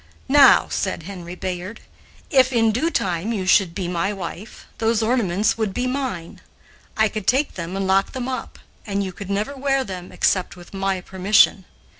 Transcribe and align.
"Now," 0.29 0.67
said 0.69 1.03
Henry 1.03 1.35
Bayard, 1.35 1.79
"if 2.31 2.51
in 2.51 2.71
due 2.71 2.89
time 2.89 3.31
you 3.31 3.45
should 3.45 3.75
be 3.75 3.87
my 3.87 4.11
wife, 4.11 4.65
those 4.79 5.03
ornaments 5.03 5.59
would 5.59 5.75
be 5.75 5.85
mine; 5.85 6.41
I 6.97 7.07
could 7.07 7.27
take 7.27 7.53
them 7.53 7.75
and 7.77 7.85
lock 7.85 8.13
them 8.13 8.27
up, 8.27 8.57
and 8.87 9.03
you 9.03 9.11
could 9.13 9.29
never 9.29 9.55
wear 9.55 9.83
them 9.83 10.11
except 10.11 10.55
with 10.55 10.73
my 10.73 11.01
permission. 11.01 11.65